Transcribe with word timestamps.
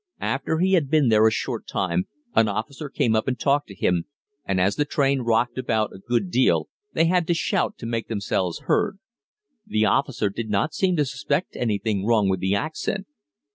After 0.19 0.57
he 0.57 0.73
had 0.73 0.89
been 0.89 1.09
there 1.09 1.27
a 1.27 1.31
short 1.31 1.67
time 1.67 2.07
an 2.33 2.47
officer 2.47 2.89
came 2.89 3.15
up 3.15 3.27
and 3.27 3.39
talked 3.39 3.67
to 3.67 3.75
him, 3.75 4.05
and 4.43 4.59
as 4.59 4.75
the 4.75 4.83
train 4.83 5.19
rocked 5.21 5.59
about 5.59 5.93
a 5.93 5.99
good 5.99 6.31
deal 6.31 6.69
they 6.93 7.05
had 7.05 7.27
to 7.27 7.35
shout 7.35 7.77
to 7.77 7.85
make 7.85 8.07
themselves 8.07 8.61
heard. 8.61 8.97
The 9.67 9.85
officer 9.85 10.29
did 10.31 10.49
not 10.49 10.73
seem 10.73 10.95
to 10.95 11.05
suspect 11.05 11.55
anything 11.55 12.03
wrong 12.03 12.29
with 12.29 12.39
the 12.39 12.55
accent. 12.55 13.05